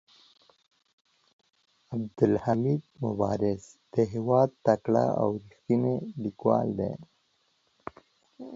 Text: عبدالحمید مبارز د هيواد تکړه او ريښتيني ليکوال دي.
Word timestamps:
عبدالحمید 1.93 2.81
مبارز 3.03 3.63
د 3.93 3.95
هيواد 4.13 4.49
تکړه 4.65 5.05
او 5.21 5.29
ريښتيني 5.43 5.95
ليکوال 6.23 6.67
دي. 6.79 6.91